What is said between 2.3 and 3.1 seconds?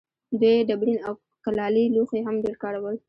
ډېر کارول.